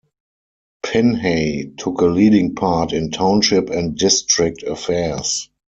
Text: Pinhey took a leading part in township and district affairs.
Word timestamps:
Pinhey 0.83 1.77
took 1.77 2.01
a 2.01 2.05
leading 2.05 2.55
part 2.55 2.91
in 2.91 3.11
township 3.11 3.69
and 3.69 3.95
district 3.95 4.63
affairs. 4.63 5.47